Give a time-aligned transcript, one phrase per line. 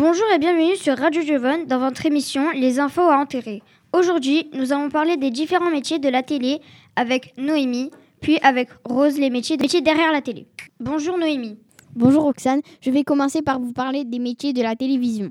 [0.00, 3.62] et bienvenue sur Radio Jevon dans votre émission Les infos à enterrer.
[3.92, 6.60] Aujourd'hui, nous allons parler des différents métiers de la télé
[6.94, 7.90] avec Noémie,
[8.20, 10.46] puis avec Rose, les métiers, métiers derrière la télé.
[10.78, 11.58] Bonjour Noémie.
[11.96, 15.30] Bonjour Roxane, je vais commencer par vous parler des métiers de la télévision.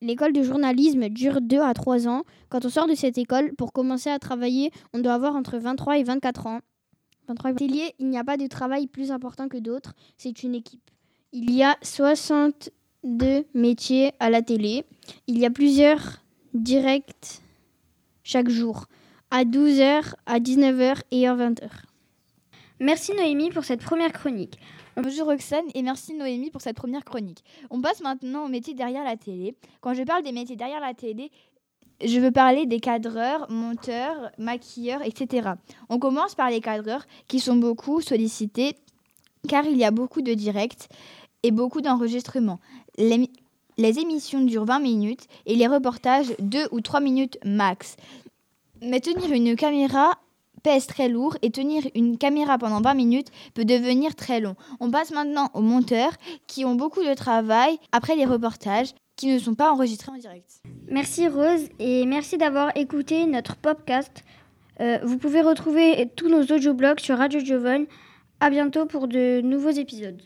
[0.00, 2.22] L'école de journalisme dure 2 à 3 ans.
[2.48, 5.98] Quand on sort de cette école, pour commencer à travailler, on doit avoir entre 23
[5.98, 6.60] et 24 ans.
[7.26, 10.90] 23 Télé, il n'y a pas de travail plus important que d'autres, c'est une équipe.
[11.32, 11.76] Il y a
[13.02, 14.84] 62 métiers à la télé.
[15.26, 16.22] Il y a plusieurs
[16.54, 17.40] directs
[18.22, 18.86] chaque jour,
[19.30, 21.68] à 12h, à 19h et à 20h.
[22.78, 24.58] Merci Noémie pour cette première chronique.
[24.96, 27.42] Bonjour Roxane et merci Noémie pour cette première chronique.
[27.70, 29.56] On passe maintenant aux métiers derrière la télé.
[29.80, 31.30] Quand je parle des métiers derrière la télé,
[32.04, 35.50] je veux parler des cadreurs, monteurs, maquilleurs, etc.
[35.88, 38.76] On commence par les cadreurs qui sont beaucoup sollicités
[39.48, 40.88] car il y a beaucoup de directs
[41.42, 42.60] et beaucoup d'enregistrements.
[42.98, 43.28] Les,
[43.78, 47.96] émissions durent 20 minutes et les reportages 2 ou 3 minutes max.
[48.80, 50.18] Mais tenir une caméra
[50.62, 54.54] pèse très lourd et tenir une caméra pendant 20 minutes peut devenir très long.
[54.80, 56.12] On passe maintenant aux monteurs
[56.46, 60.62] qui ont beaucoup de travail après les reportages qui ne sont pas enregistrés en direct.
[60.88, 64.24] Merci Rose et merci d'avoir écouté notre podcast.
[64.80, 67.86] Euh, vous pouvez retrouver tous nos audioblogs sur Radio Jovon.
[68.40, 70.20] À bientôt pour de nouveaux épisodes.